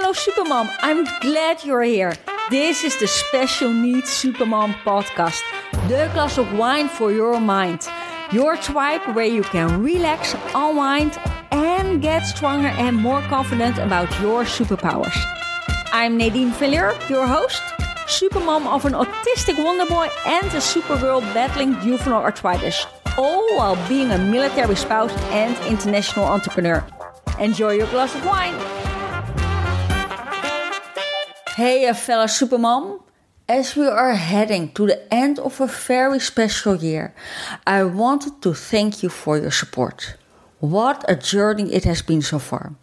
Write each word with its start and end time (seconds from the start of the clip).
fellow 0.00 0.12
Supermom, 0.12 0.68
I'm 0.80 1.04
glad 1.20 1.62
you're 1.62 1.84
here. 1.84 2.14
This 2.50 2.82
is 2.82 2.98
the 2.98 3.06
Special 3.06 3.72
Needs 3.72 4.10
Supermom 4.10 4.74
podcast, 4.82 5.40
the 5.86 6.10
glass 6.12 6.36
of 6.36 6.52
wine 6.58 6.88
for 6.88 7.12
your 7.12 7.38
mind. 7.38 7.86
Your 8.32 8.56
tribe 8.56 9.02
where 9.14 9.32
you 9.36 9.42
can 9.42 9.84
relax, 9.84 10.34
unwind, 10.52 11.16
and 11.52 12.02
get 12.02 12.26
stronger 12.26 12.72
and 12.84 12.96
more 12.96 13.22
confident 13.34 13.78
about 13.78 14.10
your 14.20 14.42
superpowers. 14.42 15.16
I'm 15.92 16.16
Nadine 16.16 16.50
Villier, 16.50 16.90
your 17.08 17.28
host, 17.28 17.62
supermom 18.08 18.66
of 18.66 18.84
an 18.86 18.94
autistic 18.94 19.62
wonder 19.62 19.86
boy 19.86 20.08
and 20.26 20.46
a 20.46 20.62
supergirl 20.72 21.20
battling 21.32 21.78
juvenile 21.82 22.24
arthritis, 22.24 22.84
all 23.16 23.46
while 23.56 23.78
being 23.88 24.10
a 24.10 24.18
military 24.18 24.74
spouse 24.74 25.14
and 25.30 25.56
international 25.72 26.24
entrepreneur. 26.24 26.84
Enjoy 27.38 27.74
your 27.74 27.86
glass 27.86 28.12
of 28.16 28.26
wine. 28.26 28.83
Hey, 31.56 31.86
eh, 31.86 31.92
fellow 31.92 32.26
supermom. 32.26 33.00
As 33.48 33.76
we 33.76 33.86
are 33.86 34.14
heading 34.14 34.72
to 34.72 34.86
the 34.88 35.14
end 35.14 35.38
of 35.38 35.60
a 35.60 35.68
very 35.68 36.18
special 36.18 36.74
year, 36.74 37.14
I 37.64 37.84
wanted 37.84 38.42
to 38.42 38.54
thank 38.54 39.04
you 39.04 39.08
for 39.08 39.38
your 39.38 39.52
support. 39.52 40.16
What 40.58 41.04
a 41.06 41.14
journey 41.14 41.72
it 41.72 41.84
has 41.84 42.02
been 42.02 42.22
so 42.22 42.40
far. 42.40 42.74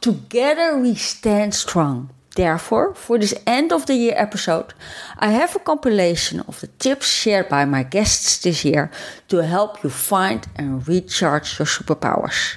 Together 0.00 0.78
we 0.78 0.94
stand 0.94 1.54
strong. 1.54 2.08
Therefore, 2.34 2.94
for 2.94 3.18
this 3.18 3.34
end 3.46 3.72
of 3.72 3.84
the 3.84 3.96
year 3.96 4.14
episode, 4.16 4.72
I 5.18 5.32
have 5.32 5.54
a 5.54 5.58
compilation 5.58 6.40
of 6.48 6.60
the 6.60 6.68
tips 6.78 7.10
shared 7.10 7.50
by 7.50 7.66
my 7.66 7.82
guests 7.82 8.38
this 8.38 8.64
year 8.64 8.90
to 9.28 9.44
help 9.44 9.84
you 9.84 9.90
find 9.90 10.46
and 10.56 10.88
recharge 10.88 11.58
your 11.58 11.66
superpowers. 11.66 12.56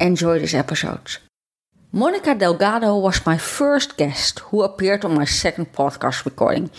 Enjoy 0.00 0.40
this 0.40 0.54
episode. 0.54 1.18
Monica 1.92 2.34
Delgado 2.34 2.98
was 2.98 3.24
my 3.24 3.38
first 3.38 3.96
guest 3.96 4.40
who 4.40 4.62
appeared 4.62 5.06
on 5.06 5.14
my 5.14 5.24
second 5.24 5.72
podcast 5.72 6.26
recording. 6.26 6.70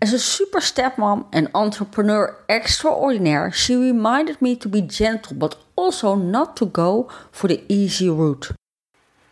As 0.00 0.12
a 0.12 0.20
super 0.20 0.60
stepmom 0.60 1.26
and 1.32 1.48
entrepreneur 1.52 2.38
extraordinaire, 2.48 3.50
she 3.50 3.74
reminded 3.74 4.40
me 4.40 4.54
to 4.54 4.68
be 4.68 4.80
gentle 4.80 5.36
but 5.36 5.56
also 5.74 6.14
not 6.14 6.56
to 6.58 6.66
go 6.66 7.10
for 7.32 7.48
the 7.48 7.64
easy 7.68 8.08
route. 8.08 8.52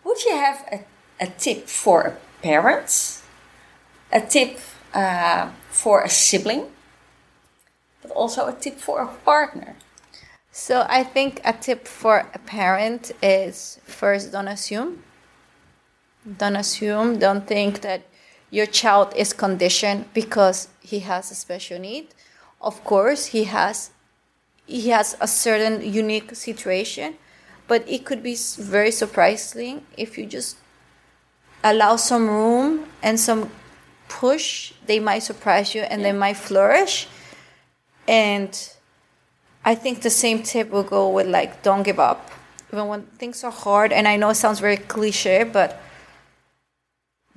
Would 0.03 0.25
you 0.25 0.33
have 0.33 0.67
a, 0.73 0.85
a 1.21 1.29
tip 1.29 1.69
for 1.69 2.19
parents, 2.43 3.23
a 4.11 4.21
tip 4.21 4.59
uh, 4.93 5.51
for 5.69 6.03
a 6.03 6.09
sibling, 6.09 6.67
but 8.03 8.11
also 8.11 8.49
a 8.49 8.53
tip 8.53 8.81
for 8.81 9.01
a 9.01 9.07
partner? 9.07 9.77
So 10.51 10.85
I 10.89 11.05
think 11.05 11.41
a 11.45 11.53
tip 11.53 11.87
for 11.87 12.27
a 12.35 12.39
parent 12.41 13.13
is 13.23 13.79
first 13.85 14.33
don't 14.33 14.49
assume 14.49 15.05
don't 16.39 16.57
assume, 16.57 17.19
don't 17.19 17.47
think 17.47 17.81
that 17.81 18.03
your 18.51 18.67
child 18.67 19.13
is 19.17 19.33
conditioned 19.33 20.13
because 20.13 20.69
he 20.81 21.01
has 21.01 21.31
a 21.31 21.35
special 21.35 21.79
need. 21.79 22.09
Of 22.61 22.85
course, 22.85 23.27
he 23.27 23.45
has 23.45 23.91
he 24.67 24.91
has 24.91 25.17
a 25.21 25.27
certain 25.27 25.83
unique 25.83 26.35
situation, 26.37 27.15
but 27.67 27.83
it 27.89 28.05
could 28.05 28.23
be 28.23 28.37
very 28.59 28.93
surprising 28.93 29.85
if 29.97 30.17
you 30.17 30.27
just 30.27 30.57
allow 31.65 31.97
some 31.97 32.29
room 32.29 32.87
and 33.03 33.19
some 33.19 33.51
push, 34.09 34.73
they 34.87 35.01
might 35.01 35.21
surprise 35.21 35.75
you 35.75 35.83
and 35.83 36.01
yeah. 36.01 36.13
they 36.13 36.19
might 36.19 36.37
flourish. 36.37 37.09
And 38.07 38.53
I 39.65 39.75
think 39.75 40.03
the 40.03 40.11
same 40.11 40.43
tip 40.43 40.71
will 40.71 40.83
go 40.83 41.09
with 41.09 41.27
like 41.27 41.63
don't 41.63 41.83
give 41.83 41.99
up. 41.99 42.31
Even 42.73 42.87
when 42.87 43.03
things 43.19 43.43
are 43.43 43.51
hard, 43.51 43.93
and 43.93 44.07
I 44.07 44.17
know 44.17 44.31
it 44.31 44.37
sounds 44.37 44.61
very 44.61 44.77
cliche, 44.77 45.43
but 45.43 45.81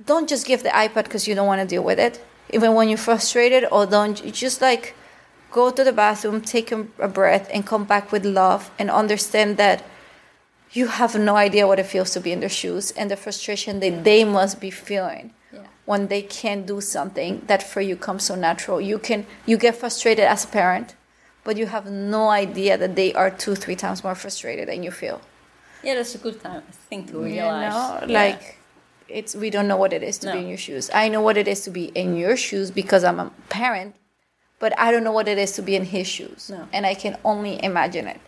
don't 0.06 0.28
just 0.28 0.46
give 0.46 0.62
the 0.62 0.70
iPad 0.70 1.04
because 1.04 1.26
you 1.26 1.34
don't 1.34 1.46
want 1.46 1.60
to 1.60 1.66
deal 1.66 1.82
with 1.82 1.98
it. 1.98 2.24
Even 2.50 2.74
when 2.74 2.88
you're 2.88 2.98
frustrated, 2.98 3.66
or 3.72 3.86
don't 3.86 4.22
just 4.32 4.60
like 4.60 4.94
go 5.50 5.70
to 5.70 5.84
the 5.84 5.92
bathroom, 5.92 6.40
take 6.40 6.72
a 6.72 7.08
breath, 7.08 7.48
and 7.52 7.66
come 7.66 7.84
back 7.84 8.12
with 8.12 8.24
love 8.24 8.70
and 8.78 8.90
understand 8.90 9.56
that 9.56 9.84
you 10.72 10.88
have 10.88 11.14
no 11.14 11.36
idea 11.36 11.66
what 11.66 11.78
it 11.78 11.86
feels 11.86 12.10
to 12.10 12.20
be 12.20 12.32
in 12.32 12.40
their 12.40 12.48
shoes 12.48 12.90
and 12.92 13.10
the 13.10 13.16
frustration 13.16 13.80
that 13.80 14.04
they 14.04 14.24
must 14.24 14.60
be 14.60 14.70
feeling 14.70 15.32
yeah. 15.52 15.60
when 15.84 16.08
they 16.08 16.20
can't 16.20 16.66
do 16.66 16.80
something 16.80 17.42
that 17.46 17.62
for 17.62 17.80
you 17.80 17.96
comes 17.96 18.24
so 18.24 18.34
natural. 18.34 18.80
You 18.80 18.98
can 18.98 19.26
you 19.46 19.56
get 19.56 19.76
frustrated 19.76 20.24
as 20.24 20.44
a 20.44 20.48
parent, 20.48 20.96
but 21.44 21.56
you 21.56 21.66
have 21.66 21.90
no 21.90 22.28
idea 22.28 22.76
that 22.76 22.96
they 22.96 23.14
are 23.14 23.30
two, 23.30 23.54
three 23.54 23.76
times 23.76 24.02
more 24.02 24.16
frustrated 24.16 24.68
than 24.68 24.82
you 24.82 24.90
feel. 24.90 25.20
Yeah, 25.82 25.94
that's 25.94 26.14
a 26.14 26.18
good 26.18 26.40
time, 26.42 26.62
thing 26.88 27.06
to 27.06 27.22
realize. 27.22 28.02
You 28.02 28.08
know, 28.08 28.12
yeah. 28.12 28.38
It's 29.14 29.34
we 29.36 29.48
don't 29.48 29.68
know 29.68 29.76
what 29.76 29.92
it 29.92 30.02
is 30.02 30.18
to 30.18 30.26
no. 30.26 30.32
be 30.32 30.40
in 30.40 30.48
your 30.48 30.58
shoes. 30.58 30.90
I 30.92 31.08
know 31.08 31.20
what 31.20 31.36
it 31.36 31.46
is 31.46 31.62
to 31.62 31.70
be 31.70 31.84
in 32.02 32.16
your 32.16 32.36
shoes 32.36 32.70
because 32.72 33.04
I'm 33.04 33.20
a 33.20 33.30
parent, 33.48 33.94
but 34.58 34.78
I 34.78 34.90
don't 34.90 35.04
know 35.04 35.12
what 35.12 35.28
it 35.28 35.38
is 35.38 35.52
to 35.52 35.62
be 35.62 35.76
in 35.76 35.84
his 35.84 36.08
shoes. 36.08 36.50
No. 36.50 36.68
And 36.72 36.84
I 36.84 36.94
can 36.94 37.16
only 37.24 37.62
imagine 37.62 38.08
it. 38.08 38.20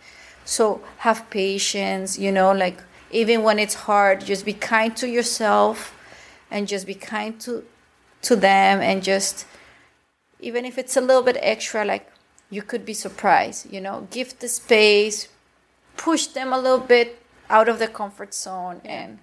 So 0.45 0.81
have 0.99 1.29
patience, 1.29 2.17
you 2.17 2.31
know, 2.31 2.53
like 2.53 2.81
even 3.11 3.43
when 3.43 3.59
it's 3.59 3.73
hard, 3.73 4.23
just 4.25 4.45
be 4.45 4.53
kind 4.53 4.95
to 4.97 5.09
yourself 5.09 5.93
and 6.49 6.67
just 6.67 6.87
be 6.87 6.95
kind 6.95 7.39
to 7.41 7.65
to 8.21 8.35
them 8.35 8.81
and 8.81 9.03
just 9.03 9.45
even 10.39 10.65
if 10.65 10.77
it's 10.77 10.97
a 10.97 11.01
little 11.01 11.21
bit 11.21 11.37
extra 11.41 11.85
like 11.85 12.09
you 12.49 12.61
could 12.61 12.85
be 12.85 12.93
surprised, 12.93 13.71
you 13.71 13.81
know, 13.81 14.07
give 14.09 14.39
the 14.39 14.47
space, 14.47 15.27
push 15.97 16.27
them 16.27 16.53
a 16.53 16.57
little 16.57 16.85
bit 16.95 17.21
out 17.49 17.67
of 17.67 17.77
the 17.77 17.87
comfort 17.87 18.33
zone 18.33 18.79
and 18.85 19.19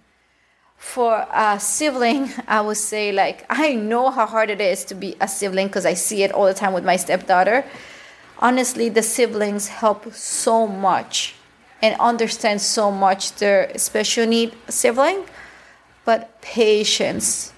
for 0.85 1.27
a 1.33 1.59
sibling, 1.59 2.31
I 2.47 2.61
would 2.61 2.77
say, 2.77 3.11
like, 3.11 3.47
I 3.49 3.75
know 3.75 4.11
how 4.11 4.27
hard 4.27 4.51
it 4.51 4.61
is 4.61 4.85
to 4.85 4.95
be 4.95 5.17
a 5.19 5.27
sibling 5.27 5.67
because 5.69 5.87
I 5.87 5.95
see 5.95 6.23
it 6.23 6.31
all 6.31 6.45
the 6.45 6.55
time 6.55 6.75
with 6.75 6.85
my 6.85 6.97
stepdaughter. 6.97 7.65
Honestly, 8.39 8.91
the 8.91 9.03
siblings 9.03 9.69
help 9.69 10.13
so 10.13 10.67
much 10.67 11.37
and 11.81 11.97
understand 11.99 12.61
so 12.61 12.93
much 12.93 13.35
their 13.37 13.77
special 13.79 14.27
need 14.27 14.55
sibling. 14.69 15.25
But 16.05 16.41
patience. 16.43 17.55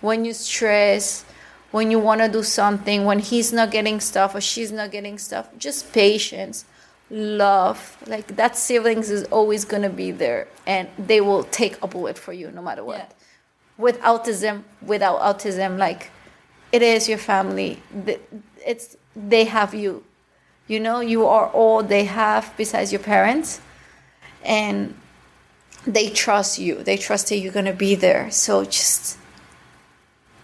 When 0.00 0.24
you 0.24 0.32
stress, 0.32 1.26
when 1.70 1.90
you 1.90 1.98
want 1.98 2.22
to 2.22 2.28
do 2.28 2.42
something, 2.42 3.04
when 3.04 3.18
he's 3.18 3.52
not 3.52 3.70
getting 3.70 4.00
stuff 4.00 4.34
or 4.34 4.40
she's 4.40 4.72
not 4.72 4.90
getting 4.90 5.18
stuff, 5.18 5.50
just 5.58 5.92
patience 5.92 6.64
love 7.10 7.96
like 8.06 8.36
that 8.36 8.56
siblings 8.56 9.10
is 9.10 9.24
always 9.24 9.64
going 9.64 9.82
to 9.82 9.88
be 9.88 10.10
there 10.10 10.46
and 10.66 10.88
they 10.98 11.20
will 11.20 11.44
take 11.44 11.82
a 11.82 11.86
bullet 11.86 12.18
for 12.18 12.32
you 12.32 12.50
no 12.50 12.62
matter 12.62 12.84
what. 12.84 12.98
Yeah. 12.98 13.06
with 13.78 14.00
autism 14.00 14.64
without 14.82 15.18
autism 15.20 15.78
like 15.78 16.10
it 16.70 16.82
is 16.82 17.08
your 17.08 17.18
family. 17.18 17.82
It's 18.66 18.96
they 19.16 19.44
have 19.44 19.74
you. 19.74 20.04
You 20.66 20.80
know 20.80 21.00
you 21.00 21.26
are 21.26 21.48
all 21.48 21.82
they 21.82 22.04
have 22.04 22.52
besides 22.58 22.92
your 22.92 23.00
parents 23.00 23.60
and 24.44 24.94
they 25.86 26.10
trust 26.10 26.58
you. 26.58 26.82
They 26.82 26.98
trust 26.98 27.30
that 27.30 27.38
you're 27.38 27.52
going 27.52 27.64
to 27.64 27.72
be 27.72 27.94
there. 27.94 28.30
So 28.30 28.64
just 28.64 29.16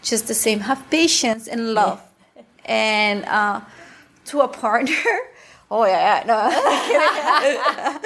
just 0.03 0.29
the 0.29 0.35
same. 0.35 0.61
Have 0.61 0.89
patience 0.91 1.47
and 1.47 1.75
love. 1.75 2.01
Yeah. 2.37 2.43
and 2.65 3.25
uh, 3.27 3.61
to 4.27 4.41
a 4.41 4.49
partner 4.49 4.95
Oh 5.77 5.85
yeah, 5.87 6.23
yeah. 6.23 6.23
no. 6.31 7.99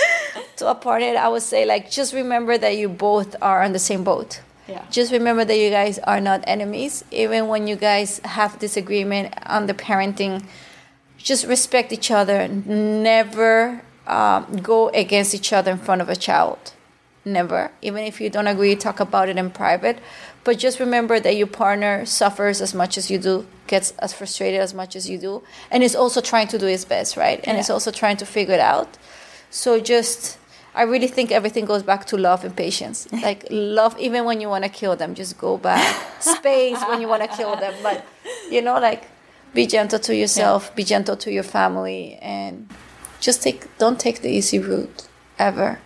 to 0.56 0.70
a 0.70 0.74
partner, 0.74 1.18
I 1.18 1.28
would 1.28 1.42
say 1.42 1.66
like 1.66 1.90
just 1.90 2.14
remember 2.14 2.56
that 2.56 2.78
you 2.78 2.88
both 2.88 3.36
are 3.42 3.62
on 3.62 3.72
the 3.72 3.78
same 3.78 4.04
boat. 4.04 4.40
Yeah. 4.66 4.82
Just 4.90 5.12
remember 5.12 5.44
that 5.44 5.58
you 5.58 5.68
guys 5.68 5.98
are 5.98 6.18
not 6.18 6.42
enemies. 6.46 7.04
Even 7.10 7.48
when 7.48 7.66
you 7.66 7.76
guys 7.76 8.20
have 8.24 8.58
disagreement 8.58 9.34
on 9.44 9.66
the 9.66 9.74
parenting, 9.74 10.46
just 11.18 11.46
respect 11.46 11.92
each 11.92 12.10
other. 12.10 12.48
Never 12.48 13.82
um, 14.06 14.46
go 14.62 14.88
against 14.88 15.34
each 15.34 15.52
other 15.52 15.70
in 15.72 15.78
front 15.78 16.00
of 16.00 16.08
a 16.08 16.16
child. 16.16 16.72
Never. 17.24 17.70
Even 17.82 18.04
if 18.04 18.20
you 18.20 18.30
don't 18.30 18.46
agree, 18.46 18.74
talk 18.76 19.00
about 19.00 19.28
it 19.28 19.36
in 19.36 19.50
private. 19.50 19.98
But 20.44 20.58
just 20.58 20.80
remember 20.80 21.20
that 21.20 21.36
your 21.36 21.46
partner 21.46 22.06
suffers 22.06 22.60
as 22.60 22.74
much 22.74 22.96
as 22.96 23.10
you 23.10 23.18
do, 23.18 23.46
gets 23.66 23.90
as 23.98 24.12
frustrated 24.12 24.60
as 24.60 24.72
much 24.72 24.96
as 24.96 25.08
you 25.08 25.18
do, 25.18 25.42
and 25.70 25.82
is 25.82 25.94
also 25.94 26.20
trying 26.20 26.48
to 26.48 26.58
do 26.58 26.66
his 26.66 26.84
best, 26.84 27.16
right? 27.16 27.38
And 27.44 27.56
yeah. 27.56 27.60
is 27.60 27.70
also 27.70 27.90
trying 27.90 28.16
to 28.18 28.26
figure 28.26 28.54
it 28.54 28.60
out. 28.60 28.96
So 29.50 29.80
just, 29.80 30.38
I 30.74 30.82
really 30.82 31.08
think 31.08 31.32
everything 31.32 31.64
goes 31.64 31.82
back 31.82 32.06
to 32.06 32.16
love 32.16 32.44
and 32.44 32.56
patience. 32.56 33.06
Like 33.12 33.46
love, 33.50 33.98
even 33.98 34.24
when 34.24 34.40
you 34.40 34.48
want 34.48 34.64
to 34.64 34.70
kill 34.70 34.96
them, 34.96 35.14
just 35.14 35.36
go 35.38 35.58
back. 35.58 36.22
Space 36.22 36.80
when 36.88 37.00
you 37.00 37.08
want 37.08 37.22
to 37.22 37.36
kill 37.36 37.56
them, 37.56 37.74
but 37.82 38.04
you 38.50 38.62
know, 38.62 38.78
like 38.78 39.04
be 39.54 39.66
gentle 39.66 39.98
to 39.98 40.14
yourself, 40.14 40.68
yeah. 40.68 40.74
be 40.76 40.84
gentle 40.84 41.16
to 41.16 41.30
your 41.30 41.42
family, 41.42 42.18
and 42.22 42.68
just 43.20 43.42
take. 43.42 43.76
Don't 43.78 43.98
take 43.98 44.22
the 44.22 44.30
easy 44.30 44.58
route 44.58 45.08
ever. 45.38 45.78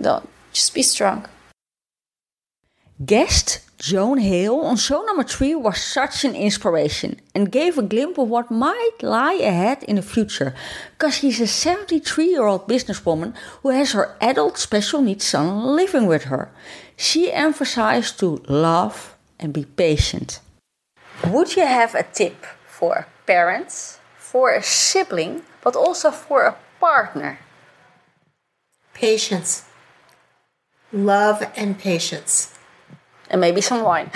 Don't. 0.00 0.28
Just 0.52 0.74
be 0.74 0.82
strong. 0.82 1.26
Guest 3.04 3.60
Joan 3.78 4.16
Hale 4.18 4.60
on 4.60 4.76
show 4.76 5.02
number 5.02 5.22
three 5.22 5.54
was 5.54 5.82
such 5.82 6.24
an 6.24 6.34
inspiration 6.34 7.20
and 7.34 7.52
gave 7.52 7.76
a 7.76 7.82
glimpse 7.82 8.18
of 8.18 8.28
what 8.28 8.50
might 8.50 9.02
lie 9.02 9.34
ahead 9.34 9.82
in 9.82 9.96
the 9.96 10.02
future. 10.02 10.54
Because 10.92 11.16
she's 11.16 11.40
a 11.40 11.46
73 11.46 12.24
year 12.24 12.46
old 12.46 12.66
businesswoman 12.66 13.34
who 13.62 13.68
has 13.68 13.92
her 13.92 14.16
adult 14.22 14.56
special 14.56 15.02
needs 15.02 15.26
son 15.26 15.76
living 15.76 16.06
with 16.06 16.24
her. 16.24 16.50
She 16.96 17.30
emphasized 17.30 18.18
to 18.20 18.42
love 18.48 19.14
and 19.38 19.52
be 19.52 19.66
patient. 19.66 20.40
Would 21.26 21.54
you 21.54 21.66
have 21.66 21.94
a 21.94 22.02
tip 22.02 22.46
for 22.66 23.06
parents, 23.26 24.00
for 24.16 24.52
a 24.52 24.62
sibling, 24.62 25.42
but 25.60 25.76
also 25.76 26.10
for 26.10 26.44
a 26.44 26.56
partner? 26.80 27.40
Patience. 28.94 29.65
Love 30.96 31.44
and 31.56 31.78
patience 31.78 32.56
and 33.28 33.38
maybe 33.38 33.60
some 33.60 33.82
wine. 33.82 34.10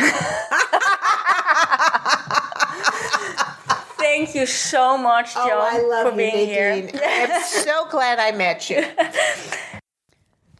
Thank 3.99 4.35
you 4.35 4.47
so 4.47 4.97
much, 4.97 5.33
oh, 5.37 5.47
Joan, 5.47 5.91
oh, 5.93 6.11
for 6.11 6.17
being 6.17 6.47
here. 6.47 6.89
I'm 7.05 7.43
so 7.43 7.87
glad 7.91 8.19
I 8.19 8.33
met 8.33 8.71
you. 8.71 8.83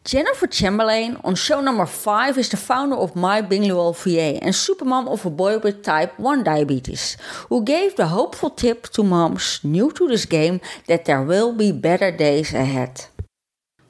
Jennifer 0.03 0.45
Chamberlain 0.45 1.17
on 1.23 1.33
show 1.35 1.59
number 1.59 1.87
5 1.87 2.37
is 2.37 2.49
the 2.49 2.57
founder 2.57 2.95
of 2.95 3.15
My 3.15 3.41
Bilingual 3.41 3.93
VA 3.93 4.37
and 4.41 4.53
supermom 4.53 5.07
of 5.11 5.25
a 5.25 5.29
boy 5.29 5.57
with 5.57 5.83
type 5.83 6.19
1 6.19 6.43
diabetes, 6.43 7.17
who 7.49 7.63
gave 7.63 7.95
the 7.95 8.07
hopeful 8.07 8.51
tip 8.51 8.89
to 8.89 9.03
moms 9.03 9.59
new 9.63 9.91
to 9.91 10.07
this 10.07 10.25
game 10.25 10.61
that 10.87 11.05
there 11.05 11.23
will 11.23 11.51
be 11.51 11.71
better 11.71 12.11
days 12.11 12.53
ahead. 12.53 13.05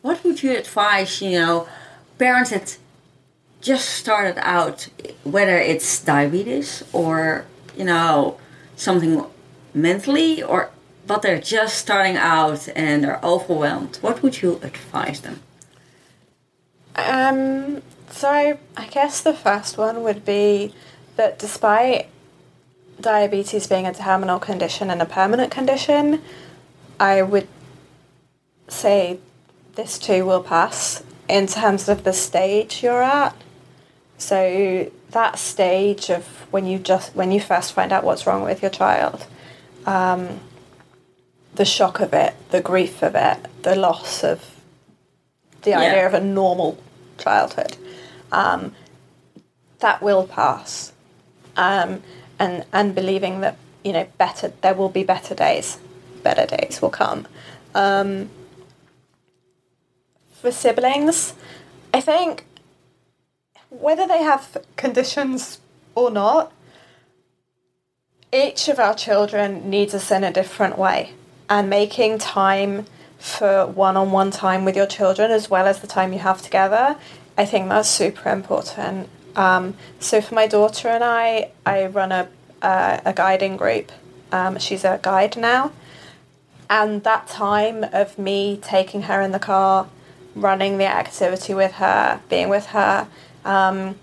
What 0.02 0.24
would 0.24 0.42
you 0.42 0.58
advise, 0.58 1.22
you 1.22 1.32
know, 1.32 1.68
parents 2.22 2.52
that 2.52 2.78
just 3.62 3.90
started 3.90 4.38
out, 4.38 4.90
whether 5.24 5.58
it's 5.58 6.04
diabetes 6.04 6.84
or, 6.94 7.46
you 7.76 7.84
know, 7.84 8.38
something 8.76 9.26
mentally, 9.74 10.44
or 10.44 10.70
but 11.08 11.24
they're 11.24 11.42
just 11.42 11.78
starting 11.78 12.16
out 12.16 12.70
and 12.76 13.04
they're 13.04 13.20
overwhelmed, 13.24 13.98
what 14.02 14.22
would 14.22 14.42
you 14.42 14.60
advise 14.62 15.22
them? 15.22 15.38
Um, 16.96 17.82
so 18.12 18.30
I, 18.30 18.60
I 18.78 18.86
guess 18.88 19.22
the 19.22 19.34
first 19.34 19.78
one 19.78 20.04
would 20.04 20.24
be 20.24 20.74
that 21.16 21.40
despite 21.40 22.08
diabetes 23.00 23.66
being 23.66 23.88
a 23.88 23.94
terminal 23.94 24.40
condition 24.40 24.92
and 24.92 25.02
a 25.02 25.06
permanent 25.06 25.52
condition, 25.52 26.22
I 27.00 27.24
would 27.24 27.48
say 28.68 29.20
this 29.76 29.98
too 29.98 30.24
will 30.26 30.44
pass 30.44 31.02
in 31.32 31.48
terms 31.48 31.88
of 31.88 32.04
the 32.04 32.12
stage 32.12 32.84
you're 32.84 33.02
at. 33.02 33.34
So 34.18 34.92
that 35.12 35.40
stage 35.40 36.10
of 36.10 36.26
when 36.52 36.66
you 36.66 36.78
just 36.78 37.16
when 37.16 37.32
you 37.32 37.40
first 37.40 37.72
find 37.74 37.92
out 37.94 38.04
what's 38.04 38.28
wrong 38.28 38.44
with 38.44 38.62
your 38.62 38.70
child, 38.70 39.26
um, 39.86 40.42
the 41.56 41.66
shock 41.66 42.02
of 42.02 42.14
it, 42.14 42.36
the 42.50 42.62
grief 42.62 43.02
of 43.02 43.16
it, 43.16 43.38
the 43.64 43.76
loss 43.76 44.24
of 44.24 44.58
the 45.62 45.72
yeah. 45.72 45.80
idea 45.80 46.06
of 46.06 46.14
a 46.14 46.20
normal 46.20 46.78
childhood, 47.18 47.78
um, 48.32 48.76
that 49.80 50.04
will 50.04 50.28
pass, 50.28 50.92
um, 51.56 52.04
and 52.38 52.66
and 52.74 52.94
believing 52.94 53.40
that 53.40 53.56
you 53.86 53.94
know 53.94 54.06
better 54.18 54.52
there 54.62 54.74
will 54.74 54.90
be 54.90 55.04
better 55.04 55.34
days, 55.34 55.80
better 56.24 56.46
days 56.46 56.82
will 56.82 56.90
come. 56.90 57.26
Um, 57.74 58.30
for 60.42 60.52
siblings, 60.52 61.34
I 61.94 62.02
think 62.02 62.46
whether 63.70 64.08
they 64.08 64.24
have 64.24 64.58
conditions 64.76 65.60
or 65.94 66.10
not, 66.10 66.52
each 68.34 68.68
of 68.68 68.80
our 68.80 68.96
children 68.96 69.70
needs 69.70 69.94
us 69.94 70.10
in 70.10 70.24
a 70.24 70.32
different 70.32 70.78
way. 70.78 71.14
And 71.48 71.70
making 71.70 72.18
time 72.18 72.86
for 73.20 73.68
one 73.68 73.98
on 73.98 74.12
one 74.12 74.32
time 74.32 74.66
with 74.66 74.76
your 74.76 74.88
children 74.88 75.30
as 75.32 75.50
well 75.50 75.68
as 75.68 75.80
the 75.80 75.88
time 75.88 76.12
you 76.12 76.20
have 76.20 76.42
together, 76.42 76.96
I 77.38 77.46
think 77.46 77.70
that's 77.70 77.90
super 77.90 78.30
important. 78.30 79.10
Um, 79.36 79.76
so 80.00 80.22
for 80.22 80.34
my 80.34 80.48
daughter 80.48 80.88
and 80.88 81.04
I, 81.04 81.52
I 81.66 81.86
run 81.86 82.12
a, 82.12 82.30
a, 82.62 83.02
a 83.06 83.14
guiding 83.14 83.58
group. 83.58 83.92
Um, 84.32 84.58
she's 84.60 84.84
a 84.84 85.00
guide 85.02 85.38
now. 85.38 85.72
And 86.70 87.04
that 87.04 87.28
time 87.28 87.84
of 87.92 88.18
me 88.18 88.58
taking 88.62 89.04
her 89.04 89.22
in 89.22 89.34
the 89.34 89.40
car, 89.40 89.88
running 90.36 90.78
the 90.78 90.86
activity 90.86 91.54
with 91.54 91.74
her, 91.74 92.22
being 92.30 92.50
with 92.50 92.68
her, 92.68 93.08
um, 93.46 93.96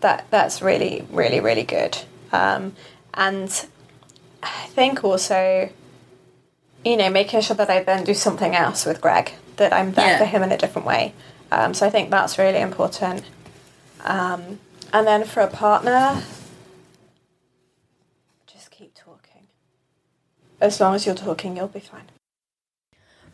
that 0.00 0.26
that's 0.30 0.62
really 0.62 1.06
really 1.10 1.40
really 1.40 1.64
good. 1.64 1.98
Um, 2.32 2.74
and 3.14 3.66
I 4.42 4.66
think 4.68 5.04
also, 5.04 5.70
you 6.84 6.96
know, 6.96 7.10
making 7.10 7.40
sure 7.42 7.56
that 7.56 7.70
I 7.70 7.82
then 7.82 8.04
do 8.04 8.14
something 8.14 8.54
else 8.54 8.86
with 8.86 9.00
Greg, 9.00 9.32
that 9.56 9.72
I'm 9.72 9.92
there 9.92 10.12
yeah. 10.12 10.18
for 10.18 10.24
him 10.24 10.42
in 10.42 10.50
a 10.50 10.58
different 10.58 10.86
way. 10.86 11.14
Um, 11.50 11.74
so 11.74 11.86
I 11.86 11.90
think 11.90 12.10
that's 12.10 12.38
really 12.38 12.60
important. 12.60 13.24
Um, 14.04 14.58
and 14.92 15.06
then 15.06 15.24
for 15.24 15.40
a 15.40 15.48
partner, 15.48 16.22
just 18.46 18.70
keep 18.70 18.94
talking. 18.94 19.48
As 20.60 20.80
long 20.80 20.94
as 20.94 21.06
you're 21.06 21.14
talking, 21.14 21.56
you'll 21.56 21.68
be 21.68 21.80
fine. 21.80 22.11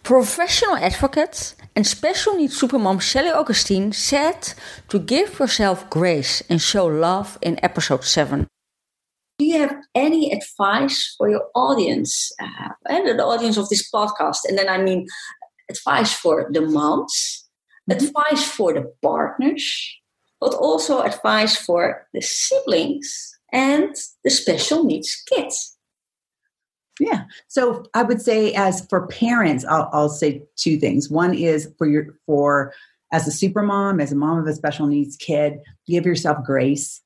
Professional 0.08 0.76
advocate 0.76 1.54
and 1.76 1.86
special 1.86 2.34
needs 2.34 2.58
supermom 2.58 3.02
Sally 3.02 3.28
Augustine 3.28 3.92
said 3.92 4.54
to 4.88 4.98
give 4.98 5.38
yourself 5.38 5.90
grace 5.90 6.42
and 6.48 6.62
show 6.62 6.86
love 6.86 7.36
in 7.42 7.62
episode 7.62 8.02
7. 8.04 8.46
Do 9.38 9.44
you 9.44 9.58
have 9.58 9.76
any 9.94 10.32
advice 10.32 11.14
for 11.18 11.28
your 11.28 11.44
audience 11.54 12.32
uh, 12.40 12.72
and 12.88 13.18
the 13.18 13.22
audience 13.22 13.58
of 13.58 13.68
this 13.68 13.86
podcast? 13.92 14.48
And 14.48 14.56
then 14.56 14.70
I 14.70 14.78
mean 14.78 15.06
advice 15.68 16.14
for 16.14 16.48
the 16.50 16.62
moms, 16.62 17.44
mm-hmm. 17.90 18.02
advice 18.02 18.48
for 18.48 18.72
the 18.72 18.90
partners, 19.02 19.62
but 20.40 20.54
also 20.54 21.02
advice 21.02 21.54
for 21.54 22.06
the 22.14 22.22
siblings 22.22 23.38
and 23.52 23.94
the 24.24 24.30
special 24.30 24.84
needs 24.84 25.22
kids. 25.28 25.77
Yeah. 27.00 27.24
So 27.46 27.84
I 27.94 28.02
would 28.02 28.20
say, 28.20 28.52
as 28.54 28.86
for 28.86 29.06
parents, 29.06 29.64
I'll, 29.64 29.88
I'll 29.92 30.08
say 30.08 30.42
two 30.56 30.78
things. 30.78 31.08
One 31.08 31.34
is 31.34 31.72
for 31.78 31.86
your 31.86 32.18
for 32.26 32.72
as 33.12 33.26
a 33.26 33.32
super 33.32 33.62
mom, 33.62 34.00
as 34.00 34.12
a 34.12 34.16
mom 34.16 34.38
of 34.38 34.46
a 34.46 34.54
special 34.54 34.86
needs 34.86 35.16
kid, 35.16 35.60
give 35.86 36.04
yourself 36.04 36.44
grace, 36.44 37.00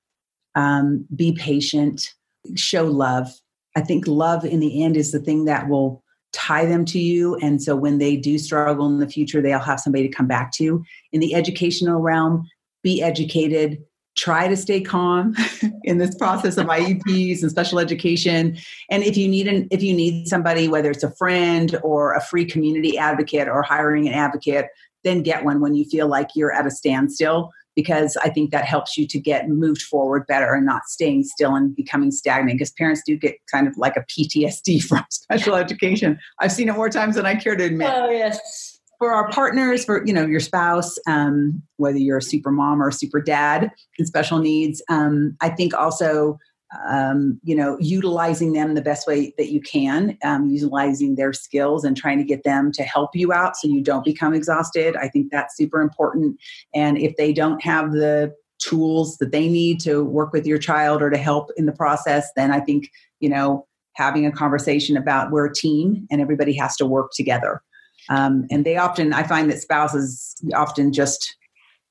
um, 0.55 1.07
be 1.15 1.33
patient, 1.33 2.15
show 2.57 2.85
love. 2.85 3.29
I 3.77 3.81
think 3.81 4.07
love 4.07 4.45
in 4.45 4.61
the 4.61 4.83
end 4.83 4.97
is 4.97 5.13
the 5.13 5.21
thing 5.21 5.45
that 5.45 5.69
will 5.69 6.03
tie 6.33 6.65
them 6.65 6.85
to 6.87 6.99
you. 6.99 7.37
And 7.37 7.63
so 7.63 7.77
when 7.77 7.99
they 7.99 8.17
do 8.17 8.39
struggle 8.39 8.87
in 8.87 8.99
the 8.99 9.09
future, 9.09 9.41
they'll 9.41 9.59
have 9.59 9.81
somebody 9.81 10.09
to 10.09 10.15
come 10.15 10.27
back 10.27 10.53
to. 10.53 10.83
In 11.13 11.21
the 11.21 11.35
educational 11.35 12.01
realm, 12.01 12.49
be 12.83 13.03
educated, 13.03 13.83
try 14.17 14.47
to 14.49 14.57
stay 14.57 14.81
calm 14.81 15.35
in 15.85 15.99
this 15.99 16.15
process 16.15 16.57
of 16.57 16.67
IEPs 16.67 17.43
and 17.43 17.51
special 17.51 17.79
education. 17.79 18.57
And 18.91 19.03
if 19.03 19.17
you 19.17 19.29
need 19.29 19.49
an 19.49 19.69
if 19.71 19.83
you 19.83 19.95
need 19.95 20.29
somebody, 20.29 20.69
whether 20.69 20.91
it's 20.91 21.03
a 21.03 21.11
friend 21.13 21.79
or 21.83 22.15
a 22.15 22.21
free 22.21 22.45
community 22.45 22.99
advocate 22.99 23.49
or 23.49 23.63
hiring 23.63 24.09
an 24.09 24.15
advocate, 24.15 24.67
then 25.05 25.23
get 25.23 25.45
one 25.45 25.61
when 25.61 25.75
you 25.75 25.85
feel 25.85 26.09
like 26.09 26.29
you're 26.35 26.53
at 26.53 26.67
a 26.67 26.71
standstill 26.71 27.51
because 27.75 28.19
I 28.23 28.29
think 28.29 28.51
that 28.51 28.67
helps 28.67 28.99
you 28.99 29.07
to 29.07 29.19
get 29.19 29.49
moved 29.49 29.81
forward 29.83 30.27
better 30.27 30.53
and 30.53 30.67
not 30.67 30.83
staying 30.89 31.25
still 31.25 31.55
and 31.55 31.75
becoming 31.75 32.11
stagnant. 32.11 32.59
Because 32.59 32.71
parents 32.73 33.03
do 33.07 33.17
get 33.17 33.37
kind 33.51 33.67
of 33.67 33.77
like 33.79 33.97
a 33.97 34.05
PTSD 34.05 34.83
from 34.89 35.05
special 35.11 35.55
education. 35.55 36.19
I've 36.39 36.53
seen 36.53 36.69
it 36.69 36.75
more 36.75 36.91
times 36.91 37.17
than 37.17 37.25
I 37.25 37.35
care 37.35 37.57
to 37.57 37.65
admit. 37.65 37.91
Oh 37.91 38.11
yes 38.11 38.72
for 39.03 39.13
our 39.13 39.29
partners, 39.31 39.85
for 39.85 40.07
you 40.07 40.13
know 40.13 40.25
your 40.25 40.39
spouse, 40.39 40.97
um, 41.09 41.61
whether 41.77 41.99
you're 41.99 42.19
a 42.19 42.23
super 42.23 42.53
mom 42.53 42.81
or 42.81 42.87
a 42.87 42.93
super 42.93 43.21
dad 43.21 43.69
in 43.99 44.07
special 44.07 44.39
needs, 44.39 44.81
um, 44.89 45.37
I 45.41 45.49
think 45.49 45.75
also 45.75 46.39
um, 46.87 47.41
you 47.43 47.57
know 47.57 47.77
utilizing 47.81 48.53
them 48.53 48.77
the 48.77 48.81
best 48.81 49.09
way 49.09 49.35
that 49.39 49.51
you 49.51 49.61
can, 49.61 50.17
um, 50.23 50.49
utilizing 50.51 51.17
their 51.17 51.33
skills 51.33 51.83
and 51.83 51.97
trying 51.97 52.19
to 52.19 52.25
get 52.25 52.45
them 52.45 52.71
to 52.75 52.85
help 52.85 53.11
you 53.15 53.33
out 53.33 53.57
so 53.57 53.67
you 53.67 53.81
don't 53.81 54.05
become 54.05 54.35
exhausted. 54.35 54.95
I 54.95 55.09
think 55.09 55.33
that's 55.33 55.57
super 55.57 55.81
important. 55.81 56.39
And 56.73 56.97
if 56.97 57.17
they 57.17 57.33
don't 57.33 57.61
have 57.61 57.91
the 57.91 58.33
tools 58.61 59.19
that 59.19 59.33
they 59.33 59.49
need 59.49 59.81
to 59.81 60.05
work 60.05 60.33
with 60.33 60.47
your 60.47 60.59
child 60.59 61.03
or 61.03 61.11
to 61.11 61.19
help 61.19 61.51
in 61.57 61.67
the 61.67 61.73
process, 61.73 62.31
then 62.37 62.53
I 62.53 62.61
think 62.61 62.89
you 63.19 63.29
know 63.29 63.67
having 63.97 64.27
a 64.27 64.31
conversation 64.31 64.97
about 64.97 65.33
we're 65.33 65.47
a 65.47 65.53
team 65.53 66.07
and 66.09 66.21
everybody 66.21 66.53
has 66.53 66.77
to 66.77 66.87
work 66.87 67.11
together 67.17 67.61
um, 68.09 68.47
and 68.51 68.65
they 68.65 68.77
often, 68.77 69.13
I 69.13 69.23
find 69.23 69.51
that 69.51 69.61
spouses 69.61 70.37
often 70.55 70.93
just, 70.93 71.37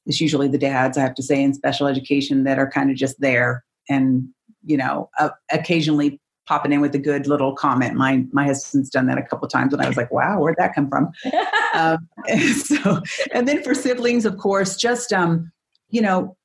it's 0.06 0.22
usually 0.22 0.48
the 0.48 0.58
dads, 0.58 0.98
I 0.98 1.02
have 1.02 1.16
to 1.16 1.24
say, 1.24 1.42
in 1.42 1.54
special 1.54 1.88
education 1.88 2.44
that 2.44 2.60
are 2.60 2.70
kind 2.70 2.90
of 2.90 2.98
just 2.98 3.20
there 3.20 3.64
and, 3.90 4.28
you 4.66 4.78
know, 4.78 5.10
uh, 5.20 5.30
occasionally 5.52 6.20
popping 6.48 6.74
in 6.74 6.82
with 6.82 6.94
a 6.96 7.00
good 7.00 7.28
little 7.28 7.54
comment. 7.54 7.96
My 7.96 8.26
my 8.34 8.46
husband's 8.46 8.90
done 8.90 9.06
that 9.08 9.18
a 9.18 9.24
couple 9.24 9.48
times, 9.48 9.74
and 9.74 9.82
I 9.82 9.88
was 9.88 9.96
like, 9.96 10.12
"Wow, 10.12 10.40
where'd 10.40 10.58
that 10.58 10.76
come 10.76 10.90
from?" 10.90 11.12
um, 11.74 12.08
and 12.28 12.42
so, 12.56 13.02
and 13.32 13.48
then 13.48 13.64
for 13.64 13.74
siblings, 13.74 14.26
of 14.26 14.38
course, 14.38 14.76
just 14.76 15.14
um, 15.14 15.52
you 15.92 16.02
know, 16.02 16.36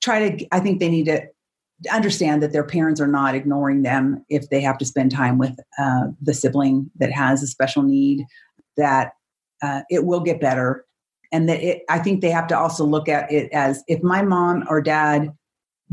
try 0.00 0.30
to, 0.30 0.46
I 0.52 0.60
think 0.60 0.78
they 0.78 0.88
need 0.88 1.06
to 1.06 1.26
understand 1.92 2.42
that 2.42 2.52
their 2.52 2.64
parents 2.64 3.00
are 3.00 3.06
not 3.06 3.34
ignoring 3.34 3.82
them 3.82 4.24
if 4.28 4.50
they 4.50 4.60
have 4.60 4.78
to 4.78 4.84
spend 4.84 5.10
time 5.10 5.38
with 5.38 5.58
uh, 5.78 6.08
the 6.20 6.34
sibling 6.34 6.90
that 6.96 7.10
has 7.10 7.42
a 7.42 7.46
special 7.46 7.82
need, 7.82 8.24
that 8.76 9.12
uh, 9.62 9.82
it 9.90 10.04
will 10.04 10.20
get 10.20 10.40
better. 10.40 10.84
And 11.32 11.48
that 11.48 11.62
it, 11.62 11.82
I 11.88 11.98
think 11.98 12.20
they 12.20 12.30
have 12.30 12.48
to 12.48 12.58
also 12.58 12.84
look 12.84 13.08
at 13.08 13.30
it 13.30 13.50
as 13.52 13.84
if 13.86 14.02
my 14.02 14.22
mom 14.22 14.64
or 14.68 14.80
dad 14.80 15.32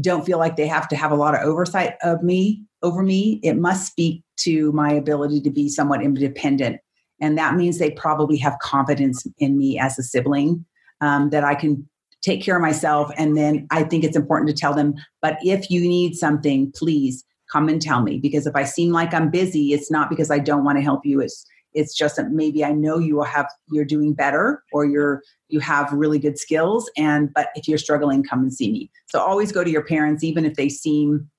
don't 0.01 0.25
feel 0.25 0.37
like 0.37 0.55
they 0.55 0.67
have 0.67 0.87
to 0.89 0.95
have 0.95 1.11
a 1.11 1.15
lot 1.15 1.35
of 1.35 1.41
oversight 1.41 1.95
of 2.03 2.23
me 2.23 2.63
over 2.83 3.01
me, 3.01 3.39
it 3.43 3.57
must 3.57 3.87
speak 3.87 4.23
to 4.37 4.71
my 4.71 4.91
ability 4.91 5.41
to 5.41 5.49
be 5.49 5.67
somewhat 5.69 6.01
independent. 6.03 6.79
And 7.19 7.37
that 7.37 7.55
means 7.55 7.79
they 7.79 7.91
probably 7.91 8.37
have 8.37 8.57
confidence 8.61 9.25
in 9.39 9.57
me 9.57 9.79
as 9.79 9.97
a 9.97 10.03
sibling 10.03 10.63
um, 11.01 11.31
that 11.31 11.43
I 11.43 11.55
can 11.55 11.87
take 12.21 12.43
care 12.43 12.55
of 12.55 12.61
myself. 12.61 13.11
And 13.17 13.35
then 13.35 13.67
I 13.71 13.83
think 13.83 14.03
it's 14.03 14.17
important 14.17 14.49
to 14.49 14.55
tell 14.55 14.73
them, 14.73 14.95
but 15.21 15.37
if 15.41 15.71
you 15.71 15.81
need 15.81 16.15
something, 16.15 16.71
please 16.75 17.23
come 17.51 17.69
and 17.69 17.81
tell 17.81 18.01
me. 18.01 18.19
Because 18.19 18.45
if 18.45 18.55
I 18.55 18.63
seem 18.63 18.91
like 18.91 19.13
I'm 19.13 19.31
busy, 19.31 19.73
it's 19.73 19.89
not 19.89 20.09
because 20.09 20.29
I 20.29 20.39
don't 20.39 20.63
want 20.63 20.77
to 20.77 20.83
help 20.83 21.05
you. 21.05 21.21
It's 21.21 21.45
it's 21.77 21.95
just 21.95 22.15
that 22.15 22.31
maybe 22.31 22.65
I 22.65 22.71
know 22.71 22.97
you 22.97 23.15
will 23.15 23.23
have 23.23 23.47
you're 23.71 23.85
doing 23.85 24.13
better 24.13 24.63
or 24.73 24.83
you're 24.83 25.21
you 25.49 25.59
have 25.59 25.93
really 25.93 26.19
good 26.19 26.37
skills. 26.37 26.89
And 26.97 27.31
but 27.33 27.49
if 27.55 27.67
you're 27.67 27.77
struggling, 27.77 28.23
come 28.23 28.39
and 28.39 28.53
see 28.53 28.71
me. 28.71 28.91
So 29.05 29.19
always 29.19 29.51
go 29.51 29.63
to 29.63 29.69
your 29.69 29.83
parents, 29.83 30.23
even 30.23 30.43
if 30.43 30.55
they 30.55 30.69
seem 30.69 31.29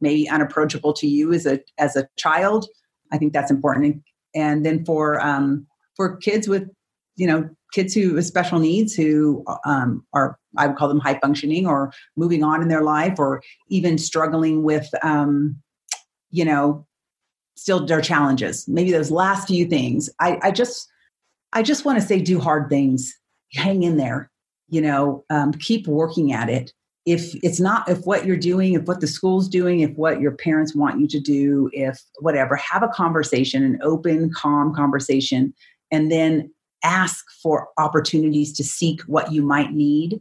maybe 0.00 0.28
unapproachable 0.28 0.92
to 0.92 1.06
you 1.06 1.32
as 1.32 1.46
a 1.46 1.60
as 1.78 1.96
a 1.96 2.06
child. 2.16 2.66
I 3.10 3.18
think 3.18 3.32
that's 3.32 3.50
important. 3.50 4.02
And 4.34 4.66
then 4.66 4.84
for 4.84 5.20
um, 5.24 5.66
for 5.96 6.16
kids 6.18 6.46
with 6.46 6.68
you 7.16 7.26
know 7.26 7.48
kids 7.72 7.94
who 7.94 8.14
with 8.14 8.26
special 8.26 8.58
needs 8.58 8.94
who 8.94 9.42
um, 9.64 10.04
are 10.12 10.38
i 10.58 10.66
would 10.66 10.76
call 10.76 10.88
them 10.88 11.00
high 11.00 11.18
functioning 11.18 11.66
or 11.66 11.90
moving 12.16 12.44
on 12.44 12.62
in 12.62 12.68
their 12.68 12.82
life 12.82 13.18
or 13.18 13.42
even 13.70 13.98
struggling 13.98 14.62
with 14.62 14.88
um, 15.02 15.56
you 16.30 16.44
know 16.44 16.85
still 17.56 17.84
their 17.84 18.00
challenges 18.00 18.66
maybe 18.68 18.92
those 18.92 19.10
last 19.10 19.48
few 19.48 19.66
things. 19.66 20.10
I, 20.20 20.38
I 20.42 20.50
just 20.50 20.88
i 21.52 21.62
just 21.62 21.84
want 21.84 22.00
to 22.00 22.06
say 22.06 22.20
do 22.20 22.38
hard 22.40 22.68
things. 22.68 23.14
Hang 23.52 23.82
in 23.82 23.96
there 23.96 24.30
you 24.68 24.80
know 24.80 25.24
um, 25.30 25.52
keep 25.52 25.86
working 25.86 26.32
at 26.32 26.48
it. 26.48 26.72
If 27.04 27.34
it's 27.44 27.60
not 27.60 27.88
if 27.88 28.04
what 28.04 28.26
you're 28.26 28.36
doing 28.36 28.74
if 28.74 28.82
what 28.82 29.00
the 29.00 29.06
school's 29.06 29.48
doing 29.48 29.80
if 29.80 29.90
what 29.92 30.20
your 30.20 30.32
parents 30.32 30.74
want 30.74 31.00
you 31.00 31.06
to 31.08 31.20
do 31.20 31.70
if 31.72 32.00
whatever 32.18 32.56
have 32.56 32.82
a 32.82 32.88
conversation 32.88 33.62
an 33.62 33.78
open 33.82 34.32
calm 34.34 34.74
conversation 34.74 35.54
and 35.92 36.10
then 36.10 36.52
ask 36.82 37.24
for 37.42 37.68
opportunities 37.78 38.52
to 38.54 38.64
seek 38.64 39.00
what 39.02 39.32
you 39.32 39.42
might 39.42 39.72
need 39.72 40.20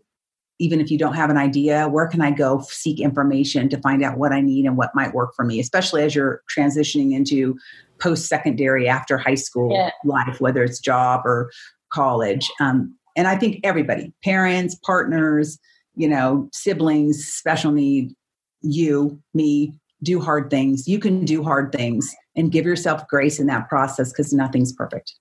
even 0.60 0.80
if 0.80 0.90
you 0.90 0.98
don't 0.98 1.16
have 1.16 1.30
an 1.30 1.38
idea 1.38 1.88
where 1.88 2.08
can 2.08 2.22
i 2.22 2.32
go 2.32 2.62
seek 2.70 3.00
information 3.00 3.70
to 3.70 3.80
find 3.80 4.04
out 4.04 4.18
what 4.18 4.32
i 4.32 4.42
need 4.42 4.66
and 4.66 4.78
what 4.78 4.96
might 4.96 5.14
work 5.14 5.34
for 5.36 5.46
me 5.46 5.60
especially 5.60 6.04
as 6.04 6.16
you're 6.16 6.42
transitioning 6.56 7.14
into 7.14 7.58
post 8.00 8.28
secondary 8.28 8.88
after 8.88 9.18
high 9.18 9.36
school 9.36 9.72
yeah. 9.72 9.90
life 10.04 10.40
whether 10.40 10.64
it's 10.64 10.80
job 10.80 11.22
or 11.26 11.52
college. 11.92 12.50
Um, 12.60 12.96
and 13.16 13.28
i 13.28 13.36
think 13.36 13.60
everybody 13.64 14.14
parents 14.24 14.76
partners 14.86 15.58
you 15.96 16.08
know 16.08 16.50
siblings 16.52 17.26
special 17.26 17.72
need 17.72 18.14
you 18.62 19.22
me 19.34 19.74
do 20.04 20.22
hard 20.22 20.50
things. 20.50 20.88
You 20.88 21.00
can 21.00 21.26
do 21.26 21.44
hard 21.44 21.72
things 21.72 22.14
and 22.36 22.52
give 22.52 22.66
yourself 22.66 23.08
grace 23.08 23.40
in 23.40 23.48
that 23.48 23.68
process 23.68 24.12
because 24.12 24.34
nothing's 24.34 24.74
perfect 24.74 25.16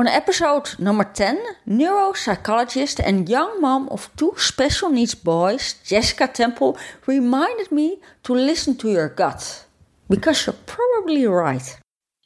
On 0.00 0.06
episode 0.06 0.78
number 0.78 1.04
10, 1.04 1.38
neuropsychologist 1.68 3.00
and 3.04 3.28
young 3.28 3.60
mom 3.60 3.86
of 3.90 4.08
two 4.16 4.32
special 4.38 4.88
needs 4.88 5.14
boys, 5.14 5.74
Jessica 5.84 6.26
Temple, 6.26 6.78
reminded 7.06 7.70
me 7.70 7.98
to 8.22 8.32
listen 8.32 8.78
to 8.78 8.88
your 8.88 9.10
gut. 9.10 9.66
Because 10.08 10.46
you're 10.46 10.56
probably 10.64 11.26
right. 11.26 11.78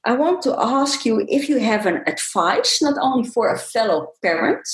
I 0.05 0.13
want 0.13 0.43
to 0.43 0.55
ask 0.57 1.05
you 1.05 1.27
if 1.29 1.49
you 1.49 1.59
have 1.59 1.85
an 1.87 2.05
advice, 2.07 2.81
not 2.81 2.97
only 3.01 3.29
for 3.29 3.53
a 3.53 3.59
fellow 3.59 4.13
parent, 4.23 4.69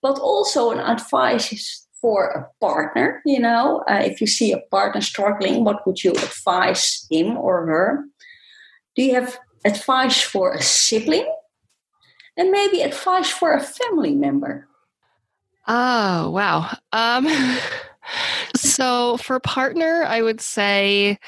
but 0.00 0.18
also 0.18 0.70
an 0.70 0.78
advice 0.78 1.86
for 2.00 2.24
a 2.30 2.64
partner. 2.64 3.20
You 3.26 3.40
know, 3.40 3.84
uh, 3.86 4.00
if 4.02 4.18
you 4.22 4.26
see 4.26 4.52
a 4.52 4.62
partner 4.70 5.02
struggling, 5.02 5.62
what 5.62 5.86
would 5.86 6.02
you 6.02 6.12
advise 6.12 7.06
him 7.10 7.36
or 7.36 7.66
her? 7.66 8.04
Do 8.94 9.02
you 9.02 9.12
have 9.12 9.38
advice 9.66 10.22
for 10.22 10.54
a 10.54 10.62
sibling? 10.62 11.28
And 12.36 12.50
maybe 12.50 12.82
advice 12.82 13.30
for 13.30 13.52
a 13.52 13.60
family 13.60 14.14
member. 14.14 14.68
Oh, 15.66 16.30
wow. 16.30 16.76
Um, 16.92 17.28
so 18.56 19.16
for 19.18 19.40
partner, 19.40 20.04
I 20.06 20.22
would 20.22 20.40
say 20.40 21.18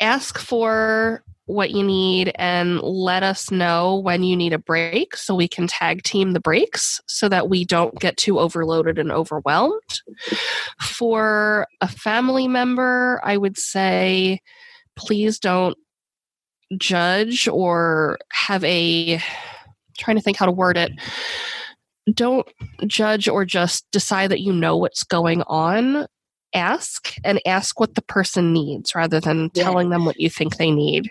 ask 0.00 0.38
for 0.38 1.24
what 1.46 1.72
you 1.72 1.82
need 1.82 2.32
and 2.36 2.80
let 2.80 3.24
us 3.24 3.50
know 3.50 3.96
when 3.98 4.22
you 4.22 4.36
need 4.36 4.52
a 4.52 4.58
break 4.58 5.16
so 5.16 5.34
we 5.34 5.48
can 5.48 5.66
tag 5.66 6.02
team 6.04 6.32
the 6.32 6.40
breaks 6.40 7.00
so 7.06 7.28
that 7.28 7.48
we 7.48 7.64
don't 7.64 7.98
get 7.98 8.16
too 8.16 8.38
overloaded 8.38 8.98
and 8.98 9.10
overwhelmed. 9.10 10.00
For 10.80 11.66
a 11.80 11.88
family 11.88 12.46
member, 12.46 13.20
I 13.24 13.36
would 13.36 13.58
say 13.58 14.40
please 14.94 15.40
don't 15.40 15.76
judge 16.76 17.48
or 17.48 18.18
have 18.32 18.62
a 18.62 19.20
trying 20.00 20.16
to 20.16 20.22
think 20.22 20.36
how 20.36 20.46
to 20.46 20.52
word 20.52 20.76
it 20.76 20.92
don't 22.14 22.48
judge 22.86 23.28
or 23.28 23.44
just 23.44 23.88
decide 23.90 24.30
that 24.30 24.40
you 24.40 24.52
know 24.52 24.76
what's 24.76 25.04
going 25.04 25.42
on 25.42 26.06
ask 26.54 27.14
and 27.22 27.40
ask 27.46 27.78
what 27.78 27.94
the 27.94 28.02
person 28.02 28.52
needs 28.52 28.94
rather 28.94 29.20
than 29.20 29.50
yeah. 29.54 29.62
telling 29.62 29.90
them 29.90 30.04
what 30.04 30.18
you 30.18 30.28
think 30.28 30.56
they 30.56 30.70
need 30.70 31.10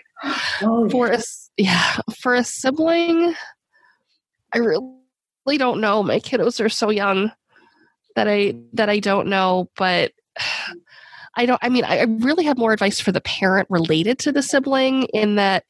oh, 0.62 0.88
for 0.90 1.08
yeah. 1.08 1.14
a 1.14 1.22
yeah 1.56 1.96
for 2.18 2.34
a 2.34 2.44
sibling 2.44 3.34
i 4.52 4.58
really 4.58 5.56
don't 5.56 5.80
know 5.80 6.02
my 6.02 6.18
kiddos 6.18 6.62
are 6.62 6.68
so 6.68 6.90
young 6.90 7.32
that 8.16 8.28
i 8.28 8.54
that 8.72 8.90
i 8.90 8.98
don't 8.98 9.28
know 9.28 9.68
but 9.76 10.12
I 11.36 11.46
don't, 11.46 11.60
I 11.62 11.68
mean, 11.68 11.84
I 11.84 12.02
really 12.02 12.44
have 12.44 12.58
more 12.58 12.72
advice 12.72 12.98
for 12.98 13.12
the 13.12 13.20
parent 13.20 13.68
related 13.70 14.18
to 14.20 14.32
the 14.32 14.42
sibling 14.42 15.04
in 15.14 15.36
that 15.36 15.64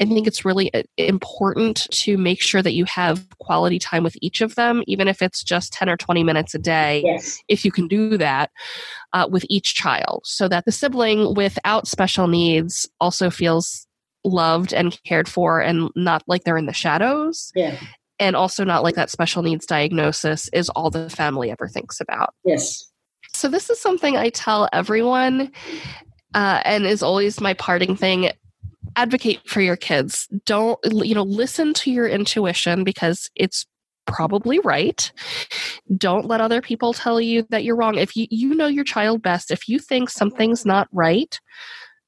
I 0.00 0.04
think 0.04 0.26
it's 0.26 0.44
really 0.44 0.72
uh, 0.74 0.82
important 0.98 1.88
to 1.90 2.18
make 2.18 2.42
sure 2.42 2.60
that 2.62 2.74
you 2.74 2.84
have 2.84 3.26
quality 3.38 3.78
time 3.78 4.04
with 4.04 4.16
each 4.20 4.42
of 4.42 4.56
them, 4.56 4.82
even 4.86 5.08
if 5.08 5.22
it's 5.22 5.42
just 5.42 5.72
10 5.72 5.88
or 5.88 5.96
20 5.96 6.22
minutes 6.22 6.54
a 6.54 6.58
day, 6.58 7.02
yes. 7.04 7.42
if 7.48 7.64
you 7.64 7.72
can 7.72 7.88
do 7.88 8.18
that 8.18 8.50
uh, 9.14 9.26
with 9.30 9.46
each 9.48 9.74
child, 9.74 10.22
so 10.24 10.48
that 10.48 10.66
the 10.66 10.72
sibling 10.72 11.34
without 11.34 11.88
special 11.88 12.28
needs 12.28 12.88
also 13.00 13.30
feels 13.30 13.86
loved 14.22 14.74
and 14.74 15.02
cared 15.04 15.28
for 15.28 15.60
and 15.60 15.88
not 15.96 16.22
like 16.26 16.44
they're 16.44 16.58
in 16.58 16.66
the 16.66 16.72
shadows. 16.72 17.52
Yeah. 17.54 17.78
And 18.18 18.34
also 18.34 18.64
not 18.64 18.82
like 18.82 18.94
that 18.96 19.10
special 19.10 19.42
needs 19.42 19.66
diagnosis 19.66 20.48
is 20.52 20.68
all 20.70 20.90
the 20.90 21.08
family 21.08 21.50
ever 21.50 21.68
thinks 21.68 22.00
about. 22.00 22.34
Yes. 22.44 22.90
So, 23.36 23.48
this 23.48 23.70
is 23.70 23.80
something 23.80 24.16
I 24.16 24.30
tell 24.30 24.68
everyone 24.72 25.52
uh, 26.34 26.62
and 26.64 26.86
is 26.86 27.02
always 27.02 27.40
my 27.40 27.54
parting 27.54 27.96
thing 27.96 28.30
advocate 28.96 29.40
for 29.46 29.60
your 29.60 29.76
kids. 29.76 30.26
Don't, 30.44 30.78
you 30.84 31.14
know, 31.14 31.22
listen 31.22 31.74
to 31.74 31.90
your 31.90 32.08
intuition 32.08 32.82
because 32.82 33.30
it's 33.36 33.66
probably 34.06 34.58
right. 34.60 35.12
Don't 35.96 36.26
let 36.26 36.40
other 36.40 36.62
people 36.62 36.92
tell 36.92 37.20
you 37.20 37.44
that 37.50 37.64
you're 37.64 37.76
wrong. 37.76 37.96
If 37.96 38.16
you, 38.16 38.26
you 38.30 38.54
know 38.54 38.66
your 38.66 38.84
child 38.84 39.22
best, 39.22 39.50
if 39.50 39.68
you 39.68 39.78
think 39.78 40.08
something's 40.08 40.64
not 40.64 40.88
right, 40.92 41.38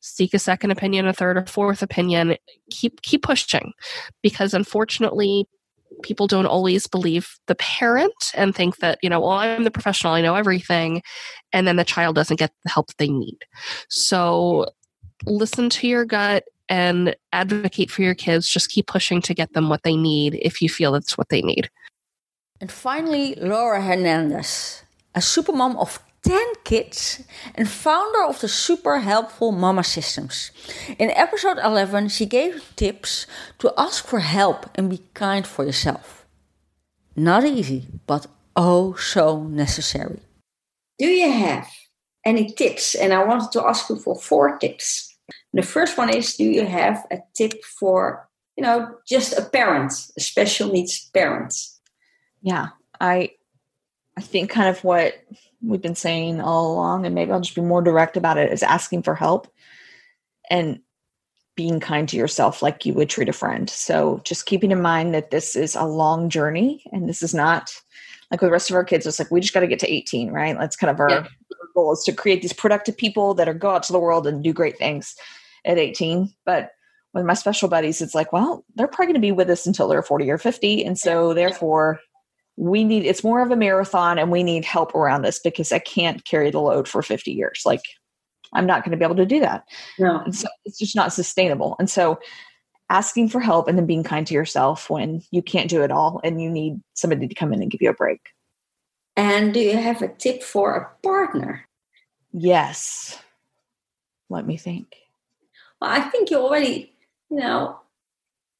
seek 0.00 0.32
a 0.32 0.38
second 0.38 0.70
opinion, 0.70 1.06
a 1.06 1.12
third 1.12 1.36
or 1.36 1.46
fourth 1.46 1.82
opinion. 1.82 2.36
Keep 2.70 3.02
keep 3.02 3.22
pushing 3.22 3.72
because 4.22 4.54
unfortunately 4.54 5.46
people 6.02 6.26
don't 6.26 6.46
always 6.46 6.86
believe 6.86 7.28
the 7.46 7.54
parent 7.54 8.32
and 8.34 8.54
think 8.54 8.78
that, 8.78 8.98
you 9.02 9.10
know, 9.10 9.20
well, 9.20 9.30
I'm 9.30 9.64
the 9.64 9.70
professional, 9.70 10.12
I 10.12 10.20
know 10.20 10.34
everything. 10.34 11.02
And 11.52 11.66
then 11.66 11.76
the 11.76 11.84
child 11.84 12.14
doesn't 12.14 12.38
get 12.38 12.52
the 12.64 12.70
help 12.70 12.88
they 12.98 13.08
need. 13.08 13.38
So 13.88 14.66
listen 15.26 15.70
to 15.70 15.88
your 15.88 16.04
gut 16.04 16.44
and 16.68 17.16
advocate 17.32 17.90
for 17.90 18.02
your 18.02 18.14
kids. 18.14 18.48
Just 18.48 18.70
keep 18.70 18.86
pushing 18.86 19.20
to 19.22 19.34
get 19.34 19.52
them 19.52 19.68
what 19.68 19.82
they 19.82 19.96
need 19.96 20.38
if 20.42 20.60
you 20.60 20.68
feel 20.68 20.92
that's 20.92 21.16
what 21.16 21.28
they 21.28 21.42
need. 21.42 21.70
And 22.60 22.70
finally, 22.70 23.34
Laura 23.36 23.80
Hernandez, 23.80 24.82
a 25.14 25.20
supermom 25.20 25.76
of 25.78 26.00
10 26.28 26.40
kids 26.62 27.24
and 27.54 27.66
founder 27.66 28.22
of 28.24 28.38
the 28.42 28.48
super 28.48 28.98
helpful 28.98 29.50
Mama 29.50 29.82
Systems. 29.82 30.50
In 30.98 31.10
episode 31.12 31.56
11, 31.56 32.10
she 32.10 32.26
gave 32.26 32.70
tips 32.76 33.26
to 33.60 33.72
ask 33.78 34.06
for 34.06 34.20
help 34.20 34.66
and 34.74 34.90
be 34.90 35.00
kind 35.14 35.46
for 35.46 35.64
yourself. 35.64 36.26
Not 37.16 37.46
easy, 37.46 37.86
but 38.06 38.26
oh 38.54 38.92
so 38.96 39.44
necessary. 39.44 40.20
Do 40.98 41.06
you 41.06 41.32
have 41.32 41.66
any 42.26 42.50
tips? 42.52 42.94
And 42.94 43.14
I 43.14 43.24
wanted 43.24 43.50
to 43.52 43.66
ask 43.66 43.88
you 43.88 43.96
for 43.96 44.14
four 44.14 44.58
tips. 44.58 45.16
The 45.54 45.62
first 45.62 45.96
one 45.96 46.10
is 46.10 46.36
Do 46.36 46.44
you 46.44 46.66
have 46.66 47.06
a 47.10 47.20
tip 47.34 47.64
for, 47.64 48.28
you 48.54 48.62
know, 48.62 48.96
just 49.08 49.32
a 49.38 49.42
parent, 49.42 49.94
a 50.18 50.20
special 50.20 50.68
needs 50.68 51.08
parent? 51.08 51.54
Yeah, 52.42 52.66
I 53.00 53.30
I 54.18 54.20
think 54.20 54.50
kind 54.50 54.68
of 54.68 54.84
what 54.84 55.14
we've 55.62 55.82
been 55.82 55.94
saying 55.94 56.40
all 56.40 56.72
along, 56.72 57.06
and 57.06 57.14
maybe 57.14 57.32
I'll 57.32 57.40
just 57.40 57.54
be 57.54 57.60
more 57.60 57.82
direct 57.82 58.16
about 58.16 58.38
it, 58.38 58.52
is 58.52 58.62
asking 58.62 59.02
for 59.02 59.14
help 59.14 59.48
and 60.50 60.80
being 61.56 61.80
kind 61.80 62.08
to 62.08 62.16
yourself 62.16 62.62
like 62.62 62.86
you 62.86 62.94
would 62.94 63.10
treat 63.10 63.28
a 63.28 63.32
friend. 63.32 63.68
So 63.68 64.20
just 64.24 64.46
keeping 64.46 64.70
in 64.70 64.80
mind 64.80 65.12
that 65.14 65.32
this 65.32 65.56
is 65.56 65.74
a 65.74 65.84
long 65.84 66.30
journey 66.30 66.84
and 66.92 67.08
this 67.08 67.20
is 67.20 67.34
not 67.34 67.72
like 68.30 68.40
with 68.40 68.48
the 68.48 68.52
rest 68.52 68.70
of 68.70 68.76
our 68.76 68.84
kids, 68.84 69.06
it's 69.06 69.18
like 69.18 69.30
we 69.30 69.40
just 69.40 69.54
got 69.54 69.60
to 69.60 69.66
get 69.66 69.80
to 69.80 69.92
18, 69.92 70.30
right? 70.30 70.56
That's 70.56 70.76
kind 70.76 70.90
of 70.90 71.00
our, 71.00 71.10
yeah. 71.10 71.26
goal 71.74 71.92
is 71.92 72.04
to 72.04 72.12
create 72.12 72.42
these 72.42 72.52
productive 72.52 72.96
people 72.96 73.34
that 73.34 73.48
are 73.48 73.54
go 73.54 73.70
out 73.70 73.82
to 73.84 73.92
the 73.92 73.98
world 73.98 74.26
and 74.26 74.44
do 74.44 74.52
great 74.52 74.78
things 74.78 75.16
at 75.64 75.78
18. 75.78 76.32
But 76.44 76.70
with 77.14 77.24
my 77.24 77.34
special 77.34 77.68
buddies, 77.68 78.00
it's 78.00 78.14
like, 78.14 78.32
well, 78.32 78.64
they're 78.74 78.86
probably 78.86 79.06
going 79.06 79.14
to 79.14 79.20
be 79.20 79.32
with 79.32 79.50
us 79.50 79.66
until 79.66 79.88
they're 79.88 80.02
40 80.02 80.30
or 80.30 80.38
50. 80.38 80.84
And 80.84 80.98
so 80.98 81.34
therefore 81.34 82.00
we 82.58 82.82
need 82.82 83.06
it's 83.06 83.22
more 83.22 83.40
of 83.40 83.52
a 83.52 83.56
marathon 83.56 84.18
and 84.18 84.32
we 84.32 84.42
need 84.42 84.64
help 84.64 84.94
around 84.94 85.22
this 85.22 85.38
because 85.38 85.70
I 85.70 85.78
can't 85.78 86.24
carry 86.24 86.50
the 86.50 86.60
load 86.60 86.88
for 86.88 87.02
50 87.02 87.30
years. 87.30 87.62
Like 87.64 87.82
I'm 88.52 88.66
not 88.66 88.84
going 88.84 88.90
to 88.90 88.98
be 88.98 89.04
able 89.04 89.14
to 89.16 89.26
do 89.26 89.38
that. 89.40 89.64
No. 89.98 90.18
And 90.18 90.34
so 90.34 90.48
it's 90.64 90.78
just 90.78 90.96
not 90.96 91.12
sustainable. 91.12 91.76
And 91.78 91.88
so 91.88 92.18
asking 92.90 93.28
for 93.28 93.40
help 93.40 93.68
and 93.68 93.78
then 93.78 93.86
being 93.86 94.02
kind 94.02 94.26
to 94.26 94.34
yourself 94.34 94.90
when 94.90 95.22
you 95.30 95.40
can't 95.40 95.70
do 95.70 95.82
it 95.82 95.92
all 95.92 96.20
and 96.24 96.42
you 96.42 96.50
need 96.50 96.80
somebody 96.94 97.28
to 97.28 97.34
come 97.34 97.52
in 97.52 97.62
and 97.62 97.70
give 97.70 97.82
you 97.82 97.90
a 97.90 97.94
break. 97.94 98.20
And 99.16 99.54
do 99.54 99.60
you 99.60 99.76
have 99.76 100.02
a 100.02 100.08
tip 100.08 100.42
for 100.42 100.74
a 100.74 101.06
partner? 101.06 101.64
Yes. 102.32 103.20
Let 104.28 104.46
me 104.46 104.56
think. 104.56 104.96
Well, 105.80 105.90
I 105.90 106.00
think 106.00 106.30
you 106.30 106.38
already, 106.38 106.92
you 107.30 107.36
know, 107.36 107.78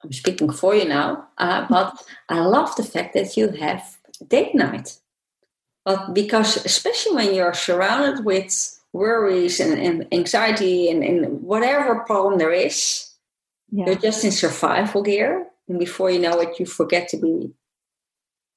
I'm 0.03 0.13
speaking 0.13 0.53
for 0.53 0.75
you 0.75 0.87
now, 0.87 1.29
uh, 1.39 1.67
but 1.69 2.03
I 2.29 2.41
love 2.41 2.75
the 2.77 2.85
fact 2.85 3.15
that 3.15 3.37
you 3.37 3.49
have 3.49 3.99
date 4.29 4.55
night. 4.55 4.99
But 5.85 6.15
because, 6.15 6.65
especially 6.65 7.17
when 7.17 7.35
you're 7.35 7.55
surrounded 7.55 8.25
with 8.25 8.79
worries 8.93 9.59
and, 9.61 9.79
and 9.79 10.07
anxiety 10.13 10.91
and, 10.91 11.03
and 11.03 11.43
whatever 11.43 12.01
problem 12.01 12.39
there 12.39 12.53
is, 12.53 13.09
yeah. 13.71 13.87
You're 13.87 13.97
just 13.97 14.25
in 14.25 14.31
survival 14.33 15.03
gear. 15.03 15.47
And 15.69 15.79
before 15.79 16.11
you 16.11 16.19
know 16.19 16.41
it, 16.41 16.59
you 16.59 16.67
forget 16.67 17.09
to 17.09 17.19
be 17.19 17.53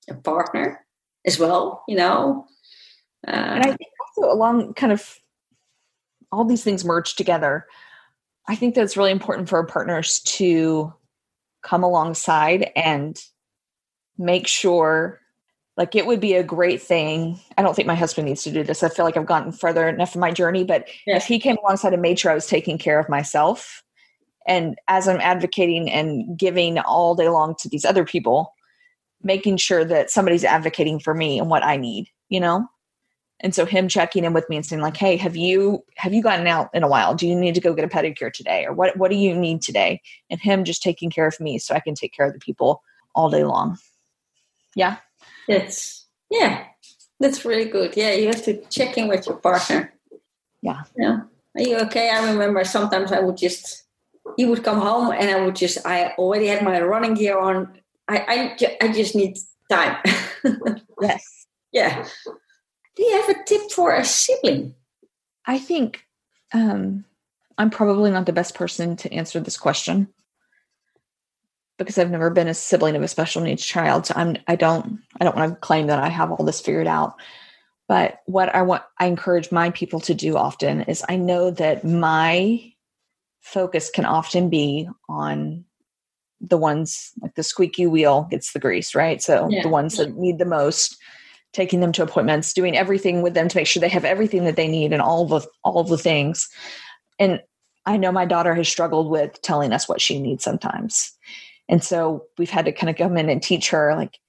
a 0.09 0.13
partner 0.13 0.85
as 1.25 1.37
well, 1.37 1.83
you 1.87 1.97
know. 1.97 2.47
Uh, 3.27 3.31
and 3.31 3.63
I 3.63 3.75
think 3.75 3.89
also 4.17 4.31
along 4.31 4.73
kind 4.75 4.93
of 4.93 5.19
all 6.31 6.45
these 6.45 6.63
things 6.63 6.85
merge 6.85 7.15
together. 7.15 7.67
I 8.47 8.55
think 8.55 8.75
that 8.75 8.83
it's 8.83 8.97
really 8.97 9.11
important 9.11 9.49
for 9.49 9.57
our 9.57 9.65
partners 9.65 10.21
to 10.21 10.93
come 11.63 11.83
alongside 11.83 12.71
and 12.75 13.19
make 14.17 14.47
sure 14.47 15.19
like 15.77 15.95
it 15.95 16.05
would 16.05 16.19
be 16.19 16.33
a 16.33 16.43
great 16.43 16.81
thing. 16.81 17.39
I 17.57 17.61
don't 17.61 17.75
think 17.75 17.87
my 17.87 17.95
husband 17.95 18.27
needs 18.27 18.43
to 18.43 18.51
do 18.51 18.63
this. 18.63 18.83
I 18.83 18.89
feel 18.89 19.05
like 19.05 19.17
i've 19.17 19.25
gotten 19.25 19.51
further 19.51 19.87
enough 19.87 20.15
in 20.15 20.21
my 20.21 20.31
journey 20.31 20.63
but 20.63 20.87
yeah. 21.05 21.15
if 21.15 21.25
he 21.25 21.39
came 21.39 21.57
alongside 21.63 21.93
and 21.93 22.01
made 22.01 22.19
sure 22.19 22.31
i 22.31 22.35
was 22.35 22.47
taking 22.47 22.77
care 22.77 22.99
of 22.99 23.09
myself 23.09 23.83
and 24.47 24.77
as 24.87 25.07
i'm 25.07 25.21
advocating 25.21 25.89
and 25.89 26.37
giving 26.37 26.79
all 26.79 27.15
day 27.15 27.29
long 27.29 27.55
to 27.59 27.69
these 27.69 27.85
other 27.85 28.05
people 28.05 28.53
making 29.23 29.57
sure 29.57 29.85
that 29.85 30.09
somebody's 30.09 30.43
advocating 30.43 30.99
for 30.99 31.13
me 31.13 31.39
and 31.39 31.49
what 31.49 31.63
i 31.63 31.77
need 31.77 32.07
you 32.29 32.39
know 32.39 32.67
and 33.41 33.53
so 33.53 33.65
him 33.65 33.87
checking 33.87 34.23
in 34.23 34.33
with 34.33 34.49
me 34.49 34.55
and 34.55 34.65
saying 34.65 34.81
like 34.81 34.97
hey 34.97 35.17
have 35.17 35.35
you 35.35 35.83
have 35.95 36.13
you 36.13 36.21
gotten 36.23 36.47
out 36.47 36.69
in 36.73 36.83
a 36.83 36.87
while? 36.87 37.13
Do 37.13 37.27
you 37.27 37.35
need 37.35 37.55
to 37.55 37.61
go 37.61 37.73
get 37.73 37.85
a 37.85 37.87
pedicure 37.87 38.31
today? 38.31 38.65
Or 38.65 38.73
what 38.73 38.97
what 38.97 39.11
do 39.11 39.17
you 39.17 39.35
need 39.35 39.61
today? 39.61 40.01
And 40.29 40.39
him 40.39 40.63
just 40.63 40.81
taking 40.81 41.09
care 41.09 41.27
of 41.27 41.39
me 41.39 41.59
so 41.59 41.75
i 41.75 41.79
can 41.79 41.95
take 41.95 42.13
care 42.13 42.27
of 42.27 42.33
the 42.33 42.39
people 42.39 42.81
all 43.15 43.29
day 43.29 43.43
long. 43.43 43.77
Yeah. 44.75 44.97
That's 45.47 46.07
yeah. 46.29 46.65
That's 47.19 47.45
really 47.45 47.65
good. 47.65 47.95
Yeah 47.95 48.13
you 48.13 48.27
have 48.27 48.43
to 48.45 48.61
check 48.69 48.97
in 48.97 49.07
with 49.07 49.27
your 49.27 49.37
partner. 49.37 49.93
Yeah. 50.61 50.83
Yeah 50.97 51.21
are 51.55 51.61
you 51.61 51.77
okay? 51.79 52.09
I 52.09 52.31
remember 52.31 52.63
sometimes 52.63 53.11
i 53.11 53.19
would 53.19 53.35
just 53.35 53.83
he 54.37 54.45
would 54.45 54.63
come 54.63 54.79
home 54.79 55.11
and 55.11 55.29
I 55.29 55.43
would 55.43 55.55
just, 55.55 55.85
I 55.85 56.13
already 56.17 56.47
had 56.47 56.63
my 56.63 56.79
running 56.81 57.13
gear 57.13 57.37
on. 57.37 57.79
I, 58.07 58.55
I, 58.61 58.85
I 58.85 58.91
just 58.91 59.15
need 59.15 59.37
time. 59.69 59.97
yes. 61.01 61.47
Yeah. 61.71 62.05
Do 63.01 63.07
you 63.07 63.19
have 63.19 63.35
a 63.35 63.43
tip 63.45 63.71
for 63.71 63.95
a 63.95 64.05
sibling? 64.05 64.75
I 65.47 65.57
think 65.57 66.05
um, 66.53 67.03
I'm 67.57 67.71
probably 67.71 68.11
not 68.11 68.27
the 68.27 68.31
best 68.31 68.53
person 68.53 68.95
to 68.97 69.11
answer 69.11 69.39
this 69.39 69.57
question 69.57 70.07
because 71.79 71.97
I've 71.97 72.11
never 72.11 72.29
been 72.29 72.47
a 72.47 72.53
sibling 72.53 72.95
of 72.95 73.01
a 73.01 73.07
special 73.07 73.41
needs 73.41 73.65
child. 73.65 74.05
So 74.05 74.13
I'm 74.15 74.37
I 74.47 74.55
don't 74.55 74.99
I 75.19 75.23
don't 75.23 75.35
want 75.35 75.51
to 75.51 75.59
claim 75.61 75.87
that 75.87 75.97
I 75.97 76.09
have 76.09 76.29
all 76.29 76.45
this 76.45 76.61
figured 76.61 76.85
out. 76.85 77.15
But 77.87 78.19
what 78.27 78.53
I 78.53 78.61
want 78.61 78.83
I 78.99 79.07
encourage 79.07 79.51
my 79.51 79.71
people 79.71 79.99
to 80.01 80.13
do 80.13 80.37
often 80.37 80.81
is 80.81 81.03
I 81.09 81.15
know 81.15 81.49
that 81.49 81.83
my 81.83 82.71
focus 83.39 83.89
can 83.89 84.05
often 84.05 84.47
be 84.47 84.87
on 85.09 85.65
the 86.39 86.57
ones 86.57 87.13
like 87.19 87.33
the 87.33 87.41
squeaky 87.41 87.87
wheel 87.87 88.27
gets 88.29 88.53
the 88.53 88.59
grease, 88.59 88.93
right? 88.93 89.23
So 89.23 89.49
yeah. 89.49 89.63
the 89.63 89.69
ones 89.69 89.97
that 89.97 90.15
need 90.17 90.37
the 90.37 90.45
most, 90.45 90.97
taking 91.53 91.81
them 91.81 91.91
to 91.93 92.03
appointments, 92.03 92.53
doing 92.53 92.77
everything 92.77 93.21
with 93.21 93.33
them 93.33 93.47
to 93.47 93.57
make 93.57 93.67
sure 93.67 93.81
they 93.81 93.89
have 93.89 94.05
everything 94.05 94.45
that 94.45 94.55
they 94.55 94.67
need 94.67 94.93
and 94.93 95.01
all 95.01 95.25
the 95.25 95.45
all 95.63 95.83
the 95.83 95.97
things. 95.97 96.47
And 97.19 97.41
I 97.85 97.97
know 97.97 98.11
my 98.11 98.25
daughter 98.25 98.53
has 98.53 98.69
struggled 98.69 99.09
with 99.09 99.41
telling 99.41 99.73
us 99.73 99.89
what 99.89 100.01
she 100.01 100.19
needs 100.19 100.43
sometimes. 100.43 101.11
And 101.67 101.83
so 101.83 102.25
we've 102.37 102.49
had 102.49 102.65
to 102.65 102.71
kind 102.71 102.89
of 102.89 102.97
come 102.97 103.17
in 103.17 103.29
and 103.29 103.41
teach 103.41 103.69
her 103.69 103.95
like 103.95 104.19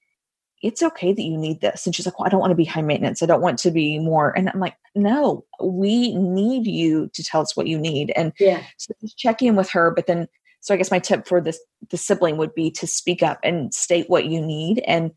it's 0.62 0.82
okay 0.82 1.12
that 1.12 1.22
you 1.22 1.36
need 1.36 1.60
this. 1.60 1.84
And 1.84 1.94
she's 1.94 2.06
like, 2.06 2.18
well, 2.18 2.26
I 2.26 2.30
don't 2.30 2.40
want 2.40 2.52
to 2.52 2.56
be 2.56 2.64
high 2.64 2.82
maintenance. 2.82 3.20
I 3.22 3.26
don't 3.26 3.40
want 3.40 3.58
to 3.60 3.70
be 3.72 3.98
more. 3.98 4.30
And 4.36 4.48
I'm 4.48 4.60
like, 4.60 4.76
no, 4.94 5.44
we 5.60 6.14
need 6.14 6.66
you 6.66 7.10
to 7.14 7.24
tell 7.24 7.40
us 7.40 7.56
what 7.56 7.66
you 7.66 7.78
need. 7.78 8.12
And 8.14 8.32
yeah. 8.38 8.62
so 8.76 8.94
check 9.16 9.42
in 9.42 9.56
with 9.56 9.68
her. 9.70 9.90
But 9.90 10.06
then, 10.06 10.28
so 10.60 10.72
I 10.72 10.76
guess 10.76 10.92
my 10.92 11.00
tip 11.00 11.26
for 11.26 11.40
this, 11.40 11.58
the 11.90 11.96
sibling 11.96 12.36
would 12.36 12.54
be 12.54 12.70
to 12.70 12.86
speak 12.86 13.24
up 13.24 13.40
and 13.42 13.74
state 13.74 14.08
what 14.08 14.26
you 14.26 14.40
need. 14.40 14.84
And 14.86 15.10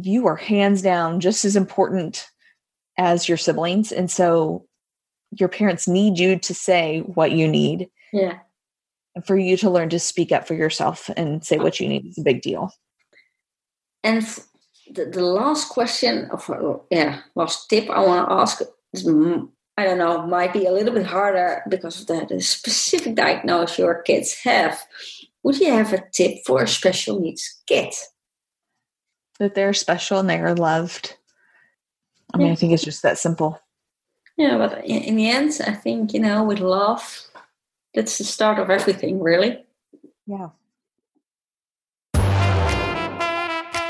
you 0.00 0.26
are 0.26 0.36
hands 0.36 0.82
down 0.82 1.20
just 1.20 1.44
as 1.44 1.56
important 1.56 2.26
as 2.98 3.28
your 3.28 3.38
siblings. 3.38 3.92
And 3.92 4.10
so 4.10 4.66
your 5.30 5.48
parents 5.48 5.88
need 5.88 6.18
you 6.18 6.38
to 6.38 6.54
say 6.54 7.00
what 7.00 7.32
you 7.32 7.48
need. 7.48 7.88
Yeah. 8.12 8.38
And 9.14 9.24
for 9.24 9.36
you 9.36 9.56
to 9.58 9.70
learn 9.70 9.90
to 9.90 9.98
speak 9.98 10.32
up 10.32 10.46
for 10.46 10.54
yourself 10.54 11.10
and 11.16 11.44
say 11.44 11.58
what 11.58 11.78
you 11.78 11.88
need 11.88 12.06
is 12.06 12.18
a 12.18 12.22
big 12.22 12.42
deal. 12.42 12.72
And 14.02 14.22
the, 14.92 15.06
the 15.06 15.24
last 15.24 15.68
question 15.68 16.28
of 16.30 16.50
yeah 16.90 17.20
last 17.34 17.68
tip 17.70 17.88
I 17.88 18.00
want 18.04 18.28
to 18.28 18.34
ask 18.34 18.60
is 18.92 19.06
mm, 19.06 19.48
I 19.76 19.84
don't 19.84 19.98
know 19.98 20.26
might 20.26 20.52
be 20.52 20.66
a 20.66 20.72
little 20.72 20.92
bit 20.92 21.06
harder 21.06 21.62
because 21.68 22.00
of 22.00 22.06
the, 22.06 22.26
the 22.28 22.40
specific 22.40 23.14
diagnosis 23.14 23.78
your 23.78 24.02
kids 24.02 24.34
have. 24.44 24.84
Would 25.42 25.58
you 25.58 25.72
have 25.72 25.92
a 25.92 26.04
tip 26.12 26.38
for 26.46 26.62
a 26.62 26.68
special 26.68 27.20
needs 27.20 27.62
kid? 27.66 27.94
That 29.38 29.54
they're 29.54 29.72
special 29.72 30.18
and 30.18 30.30
they 30.30 30.38
are 30.38 30.54
loved. 30.54 31.16
I 32.32 32.38
mean, 32.38 32.48
yeah. 32.48 32.52
I 32.52 32.56
think 32.56 32.72
it's 32.72 32.84
just 32.84 33.02
that 33.02 33.18
simple. 33.18 33.60
Yeah, 34.36 34.58
but 34.58 34.84
in, 34.84 35.02
in 35.02 35.16
the 35.16 35.30
end, 35.30 35.60
I 35.66 35.72
think 35.72 36.12
you 36.12 36.20
know, 36.20 36.44
with 36.44 36.60
love, 36.60 37.22
that's 37.94 38.18
the 38.18 38.24
start 38.24 38.58
of 38.58 38.70
everything, 38.70 39.20
really. 39.20 39.64
Yeah. 40.26 40.50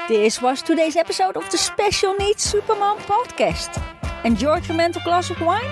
This 0.09 0.43
was 0.43 0.61
today's 0.61 0.97
episode 0.97 1.39
of 1.39 1.51
the 1.51 1.57
Special 1.57 2.15
Needs 2.15 2.53
Supermom 2.53 2.99
podcast. 2.99 3.83
Enjoyed 4.25 4.67
your 4.69 4.77
mental 4.77 5.01
glass 5.03 5.31
of 5.31 5.41
wine? 5.41 5.65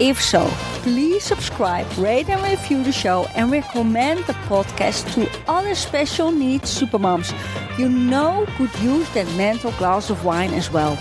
If 0.00 0.20
so, 0.20 0.50
please 0.82 1.22
subscribe, 1.22 1.86
rate 1.98 2.28
and 2.28 2.42
review 2.42 2.82
the 2.82 2.92
show, 2.92 3.26
and 3.34 3.50
recommend 3.50 4.24
the 4.24 4.32
podcast 4.48 5.12
to 5.14 5.28
other 5.48 5.74
special 5.74 6.32
needs 6.32 6.70
supermoms 6.80 7.32
you 7.78 7.88
know 7.88 8.44
could 8.56 8.74
use 8.80 9.08
that 9.14 9.26
mental 9.36 9.72
glass 9.72 10.10
of 10.10 10.24
wine 10.24 10.52
as 10.52 10.70
well. 10.70 10.98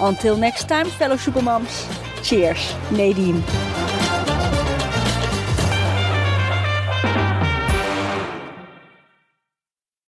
Until 0.00 0.36
next 0.36 0.68
time, 0.68 0.86
fellow 0.86 1.16
supermoms, 1.16 1.86
cheers, 2.22 2.74
Nadine. 2.90 3.42